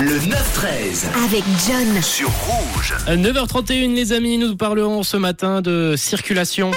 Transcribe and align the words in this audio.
Le 0.00 0.16
9-13 0.16 1.06
avec 1.24 1.42
John. 1.66 2.00
sur 2.02 2.30
Rouge. 2.30 2.94
9h31 3.08 3.96
les 3.96 4.12
amis, 4.12 4.38
nous 4.38 4.54
parlerons 4.54 5.02
ce 5.02 5.16
matin 5.16 5.60
de 5.60 5.96
circulation. 5.96 6.70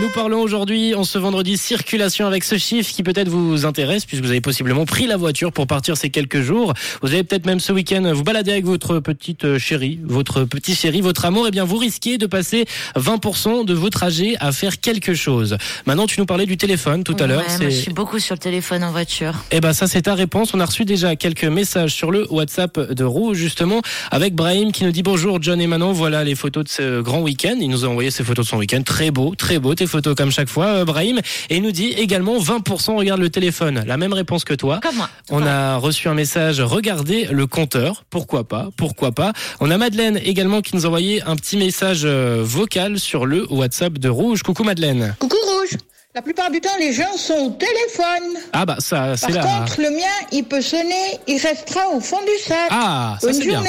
Nous 0.00 0.10
parlons 0.10 0.40
aujourd'hui, 0.40 0.96
en 0.96 1.04
ce 1.04 1.16
vendredi, 1.16 1.56
circulation 1.56 2.26
avec 2.26 2.42
ce 2.42 2.58
chiffre 2.58 2.92
qui 2.92 3.04
peut-être 3.04 3.28
vous 3.28 3.66
intéresse 3.66 4.04
puisque 4.04 4.24
vous 4.24 4.30
avez 4.30 4.40
possiblement 4.40 4.84
pris 4.84 5.06
la 5.06 5.16
voiture 5.16 5.52
pour 5.52 5.68
partir 5.68 5.96
ces 5.96 6.10
quelques 6.10 6.40
jours. 6.40 6.74
Vous 7.02 7.12
avez 7.12 7.22
peut-être 7.22 7.46
même 7.46 7.60
ce 7.60 7.72
week-end 7.72 8.02
vous 8.12 8.24
balader 8.24 8.50
avec 8.50 8.64
votre 8.64 8.98
petite 8.98 9.44
euh, 9.44 9.58
chérie, 9.60 10.00
votre 10.02 10.42
petit 10.42 10.74
chéri, 10.74 11.02
votre 11.02 11.24
amour. 11.24 11.46
Et 11.46 11.52
bien, 11.52 11.64
vous 11.64 11.76
risquez 11.76 12.18
de 12.18 12.26
passer 12.26 12.64
20% 12.96 13.64
de 13.64 13.74
vos 13.74 13.88
trajets 13.88 14.34
à 14.40 14.50
faire 14.50 14.80
quelque 14.80 15.14
chose. 15.14 15.56
Maintenant, 15.86 16.08
tu 16.08 16.18
nous 16.18 16.26
parlais 16.26 16.46
du 16.46 16.56
téléphone 16.56 17.04
tout 17.04 17.16
à 17.20 17.28
l'heure. 17.28 17.44
Ouais, 17.46 17.58
moi, 17.58 17.70
je 17.70 17.76
suis 17.76 17.92
beaucoup 17.92 18.18
sur 18.18 18.34
le 18.34 18.40
téléphone 18.40 18.82
en 18.82 18.90
voiture. 18.90 19.34
Eh 19.52 19.60
ben 19.60 19.72
ça 19.72 19.86
c'est 19.86 20.02
ta 20.02 20.14
réponse. 20.14 20.52
On 20.52 20.58
a 20.58 20.66
reçu 20.66 20.84
déjà 20.84 21.14
quelques 21.14 21.44
messages 21.44 21.94
sur 21.94 22.10
le 22.10 22.26
WhatsApp 22.32 22.92
de 22.92 23.04
Rouge 23.04 23.36
justement 23.36 23.82
avec 24.10 24.34
Brahim 24.34 24.72
qui 24.72 24.82
nous 24.82 24.90
dit 24.90 25.04
bonjour 25.04 25.40
John 25.40 25.60
et 25.60 25.68
Manon. 25.68 25.92
Voilà 25.92 26.24
les 26.24 26.34
photos 26.34 26.64
de 26.64 26.68
ce 26.68 27.00
grand 27.02 27.20
week-end. 27.20 27.56
Il 27.60 27.70
nous 27.70 27.84
a 27.84 27.88
envoyé 27.88 28.10
ces 28.10 28.24
photos 28.24 28.46
de 28.46 28.50
son 28.50 28.56
week-end. 28.56 28.82
Très 28.82 29.12
beau, 29.12 29.34
très 29.36 29.60
beau 29.60 29.65
tes 29.74 29.86
photos 29.86 30.14
comme 30.14 30.30
chaque 30.30 30.48
fois, 30.48 30.66
euh, 30.66 30.84
Brahim. 30.84 31.18
Et 31.50 31.56
il 31.56 31.62
nous 31.62 31.72
dit 31.72 31.88
également 31.92 32.38
20% 32.38 32.96
regarde 32.96 33.20
le 33.20 33.30
téléphone. 33.30 33.82
La 33.86 33.96
même 33.96 34.12
réponse 34.12 34.44
que 34.44 34.54
toi. 34.54 34.80
Comme 34.82 34.96
moi. 34.96 35.08
On 35.30 35.42
Ouais. 35.42 35.48
a 35.48 35.76
reçu 35.76 36.08
un 36.08 36.14
message, 36.14 36.60
regardez 36.60 37.26
le 37.30 37.46
compteur, 37.46 38.04
pourquoi 38.10 38.44
pas, 38.44 38.68
pourquoi 38.76 39.12
pas. 39.12 39.32
On 39.60 39.70
a 39.70 39.78
Madeleine 39.78 40.20
également 40.24 40.60
qui 40.62 40.76
nous 40.76 40.84
a 40.84 40.88
envoyé 40.88 41.22
un 41.22 41.36
petit 41.36 41.56
message 41.56 42.02
euh, 42.04 42.40
vocal 42.42 42.98
sur 42.98 43.26
le 43.26 43.46
WhatsApp 43.52 43.94
de 43.98 44.08
Rouge. 44.08 44.42
Coucou 44.42 44.64
Madeleine. 44.64 45.14
Coucou 45.18 45.36
Rouge. 45.36 45.76
La 46.14 46.22
plupart 46.22 46.50
du 46.50 46.60
temps, 46.62 46.70
les 46.80 46.94
gens 46.94 47.14
sont 47.18 47.34
au 47.34 47.50
téléphone. 47.50 48.40
Ah 48.54 48.64
bah 48.64 48.76
ça 48.78 49.18
c'est 49.18 49.34
Par 49.34 49.44
là. 49.44 49.58
contre, 49.60 49.82
le 49.82 49.90
mien, 49.90 50.26
il 50.32 50.44
peut 50.44 50.62
sonner, 50.62 51.20
il 51.26 51.36
restera 51.38 51.88
au 51.94 52.00
fond 52.00 52.16
du 52.22 52.42
sac. 52.42 52.68
Ah, 52.70 53.18
ça 53.20 53.26
Bonne 53.26 53.36
c'est 53.36 53.46
bien. 53.46 53.62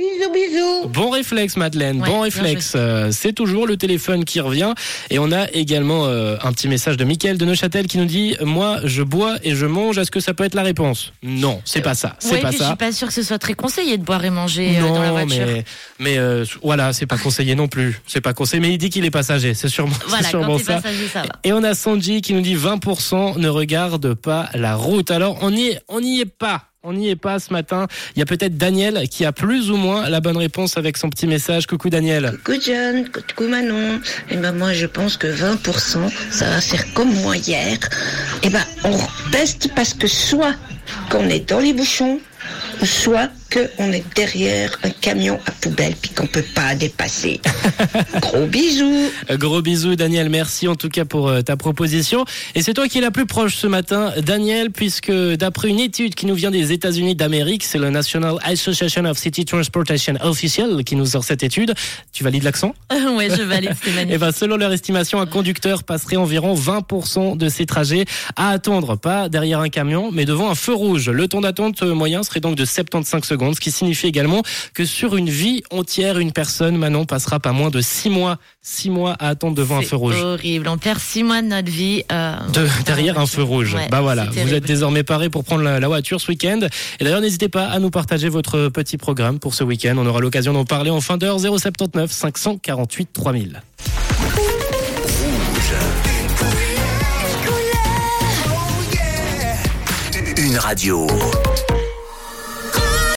Bisous, 0.00 0.32
bisous. 0.32 0.88
Bon 0.88 1.10
réflexe, 1.10 1.58
Madeleine. 1.58 2.00
Ouais, 2.00 2.08
bon 2.08 2.20
réflexe. 2.20 2.72
Euh, 2.74 3.10
c'est 3.12 3.34
toujours 3.34 3.66
le 3.66 3.76
téléphone 3.76 4.24
qui 4.24 4.40
revient. 4.40 4.72
Et 5.10 5.18
on 5.18 5.30
a 5.30 5.50
également 5.52 6.06
euh, 6.06 6.36
un 6.42 6.52
petit 6.54 6.68
message 6.68 6.96
de 6.96 7.04
Mickaël 7.04 7.36
de 7.36 7.44
Neuchâtel 7.44 7.86
qui 7.86 7.98
nous 7.98 8.06
dit 8.06 8.34
Moi, 8.40 8.78
je 8.84 9.02
bois 9.02 9.36
et 9.42 9.54
je 9.54 9.66
mange. 9.66 9.98
Est-ce 9.98 10.10
que 10.10 10.20
ça 10.20 10.32
peut 10.32 10.44
être 10.44 10.54
la 10.54 10.62
réponse? 10.62 11.12
Non, 11.22 11.60
c'est 11.66 11.82
pas 11.82 11.92
ça. 11.94 12.16
C'est 12.18 12.36
Ouais, 12.36 12.40
pas 12.40 12.48
puis 12.48 12.56
je 12.56 12.62
ça. 12.62 12.68
suis 12.68 12.76
pas 12.76 12.92
sûre 12.92 13.08
que 13.08 13.12
ce 13.14 13.22
soit 13.22 13.38
très 13.38 13.52
conseillé 13.52 13.98
de 13.98 14.02
boire 14.02 14.24
et 14.24 14.30
manger 14.30 14.78
euh, 14.78 14.80
non, 14.80 14.94
dans 14.94 15.02
la 15.02 15.10
voiture. 15.10 15.44
mais 15.46 15.64
mais 15.98 16.16
euh, 16.16 16.46
voilà, 16.62 16.94
c'est 16.94 17.04
pas 17.06 17.18
conseillé 17.18 17.54
non 17.54 17.68
plus. 17.68 18.00
C'est 18.06 18.22
pas 18.22 18.32
conseillé. 18.32 18.60
Mais 18.62 18.72
il 18.72 18.78
dit 18.78 18.88
qu'il 18.88 19.04
est 19.04 19.10
passager. 19.10 19.52
C'est 19.52 19.68
sûrement, 19.68 19.94
Voilà, 20.06 20.26
sûrement 20.28 20.56
quand 20.56 20.64
ça. 20.64 20.74
passager, 20.80 21.08
ça 21.12 21.22
va. 21.24 21.28
Et 21.44 21.52
on 21.52 21.62
a 21.62 21.74
Sanji 21.74 22.22
qui 22.22 22.32
nous 22.32 22.40
dit 22.40 22.56
20% 22.56 23.38
ne 23.38 23.48
regarde 23.50 24.14
pas 24.14 24.48
la 24.54 24.76
route. 24.76 25.10
Alors 25.10 25.36
on 25.42 25.52
y 25.54 25.66
est, 25.66 25.80
on 25.88 26.00
n'y 26.00 26.20
est 26.20 26.24
pas. 26.24 26.62
On 26.82 26.94
n'y 26.94 27.10
est 27.10 27.16
pas 27.16 27.38
ce 27.38 27.52
matin. 27.52 27.88
Il 28.16 28.20
y 28.20 28.22
a 28.22 28.24
peut-être 28.24 28.56
Daniel 28.56 29.06
qui 29.10 29.26
a 29.26 29.32
plus 29.32 29.70
ou 29.70 29.76
moins 29.76 30.08
la 30.08 30.20
bonne 30.20 30.38
réponse 30.38 30.78
avec 30.78 30.96
son 30.96 31.10
petit 31.10 31.26
message. 31.26 31.66
Coucou 31.66 31.90
Daniel. 31.90 32.38
Coucou 32.42 32.58
John, 32.58 33.06
coucou 33.06 33.48
Manon. 33.48 34.00
Et 34.30 34.36
ben 34.38 34.52
moi 34.52 34.72
je 34.72 34.86
pense 34.86 35.18
que 35.18 35.26
20%, 35.26 36.10
ça 36.30 36.48
va 36.48 36.60
faire 36.62 36.90
comme 36.94 37.12
moi 37.16 37.36
hier. 37.36 37.76
Et 38.42 38.48
ben 38.48 38.64
on 38.84 38.96
teste 39.30 39.74
parce 39.76 39.92
que 39.92 40.06
soit 40.06 40.54
qu'on 41.10 41.28
est 41.28 41.46
dans 41.50 41.60
les 41.60 41.74
bouchons, 41.74 42.18
ou 42.80 42.86
soit 42.86 43.28
qu'on 43.50 43.92
est 43.92 44.04
derrière 44.14 44.78
un 44.82 44.90
camion 44.90 45.38
à 45.46 45.50
poubelle 45.52 45.94
puis 46.00 46.10
qu'on 46.12 46.26
peut 46.26 46.44
pas 46.54 46.74
dépasser. 46.74 47.40
Gros 48.20 48.46
bisous. 48.46 49.10
Euh, 49.30 49.36
Gros 49.36 49.60
bisous 49.62 49.96
Daniel, 49.96 50.28
merci 50.30 50.68
en 50.68 50.76
tout 50.76 50.88
cas 50.88 51.04
pour 51.04 51.28
euh, 51.28 51.42
ta 51.42 51.56
proposition. 51.56 52.24
Et 52.54 52.62
c'est 52.62 52.74
toi 52.74 52.88
qui 52.88 52.98
es 52.98 53.00
la 53.00 53.10
plus 53.10 53.26
proche 53.26 53.56
ce 53.56 53.66
matin, 53.66 54.12
Daniel, 54.24 54.70
puisque 54.70 55.10
d'après 55.12 55.68
une 55.68 55.80
étude 55.80 56.14
qui 56.14 56.26
nous 56.26 56.34
vient 56.34 56.50
des 56.50 56.72
États-Unis 56.72 57.14
d'Amérique, 57.14 57.64
c'est 57.64 57.78
le 57.78 57.90
National 57.90 58.36
Association 58.42 59.04
of 59.04 59.18
City 59.18 59.44
Transportation 59.44 60.14
Official 60.22 60.84
qui 60.84 60.96
nous 60.96 61.06
sort 61.06 61.24
cette 61.24 61.42
étude. 61.42 61.74
Tu 62.12 62.24
valides 62.24 62.44
l'accent? 62.44 62.74
Ouais, 63.16 63.28
je 63.28 63.42
valide, 63.42 63.72
c'était 63.74 63.90
Eh 63.90 63.94
magnifique. 63.96 64.20
ben, 64.20 64.32
selon 64.32 64.56
leur 64.56 64.72
estimation, 64.72 65.20
un 65.20 65.26
conducteur 65.26 65.82
passerait 65.84 66.16
environ 66.16 66.54
20% 66.54 67.36
de 67.36 67.48
ses 67.48 67.66
trajets 67.66 68.04
à 68.36 68.50
attendre, 68.50 68.96
pas 68.96 69.28
derrière 69.28 69.60
un 69.60 69.68
camion, 69.68 70.10
mais 70.12 70.24
devant 70.24 70.48
un 70.50 70.54
feu 70.54 70.72
rouge. 70.74 71.10
Le 71.10 71.26
temps 71.28 71.40
d'attente 71.40 71.82
moyen 71.82 72.22
serait 72.22 72.40
donc 72.40 72.54
de 72.56 72.64
75 72.64 73.24
secondes, 73.24 73.39
ce 73.54 73.60
qui 73.60 73.70
signifie 73.70 74.06
également 74.06 74.42
que 74.74 74.84
sur 74.84 75.16
une 75.16 75.28
vie 75.28 75.62
entière, 75.70 76.18
une 76.18 76.32
personne, 76.32 76.76
Manon, 76.76 77.04
passera 77.04 77.40
pas 77.40 77.52
moins 77.52 77.70
de 77.70 77.80
6 77.80 78.10
mois, 78.10 78.38
6 78.62 78.90
mois 78.90 79.12
à 79.18 79.28
attendre 79.28 79.54
devant 79.54 79.78
un 79.78 79.80
C'est 79.80 79.88
feu 79.88 79.96
rouge. 79.96 80.20
horrible. 80.20 80.68
On 80.68 80.78
perd 80.78 80.98
six 81.00 81.22
mois 81.22 81.42
de 81.42 81.46
notre 81.48 81.70
vie. 81.70 82.04
euh, 82.12 82.36
De, 82.52 82.66
derrière 82.84 83.18
un 83.18 83.26
feu 83.26 83.42
rouge. 83.42 83.74
Ouais, 83.74 83.88
bah 83.90 84.00
voilà, 84.00 84.26
c'est 84.32 84.44
vous 84.44 84.54
êtes 84.54 84.64
désormais 84.64 85.02
parés 85.02 85.30
pour 85.30 85.44
prendre 85.44 85.62
la, 85.62 85.80
la 85.80 85.88
voiture 85.88 86.20
ce 86.20 86.28
week-end. 86.30 86.60
Et 87.00 87.04
d'ailleurs, 87.04 87.20
n'hésitez 87.20 87.48
pas 87.48 87.66
à 87.66 87.78
nous 87.78 87.90
partager 87.90 88.28
votre 88.28 88.68
petit 88.68 88.96
programme 88.98 89.38
pour 89.38 89.54
ce 89.54 89.64
week-end. 89.64 89.94
On 89.98 90.06
aura 90.06 90.20
l'occasion 90.20 90.52
d'en 90.52 90.64
parler 90.64 90.90
en 90.90 91.00
fin 91.00 91.16
d'heure 91.16 91.38
079 91.40 92.10
548 92.10 93.08
3000. 93.12 93.62
Une 100.36 100.56
radio. 100.56 101.06